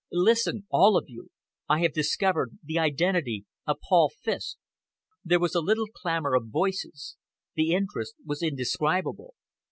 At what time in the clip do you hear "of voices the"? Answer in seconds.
6.33-7.73